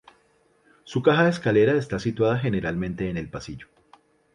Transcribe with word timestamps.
La 0.95 1.01
caja 1.03 1.19
de 1.19 1.23
la 1.25 1.29
escalera 1.29 1.73
está 1.75 1.99
situada 1.99 2.39
generalmente 2.39 3.07
en 3.11 3.17
el 3.17 3.29
pasillo. 3.29 3.67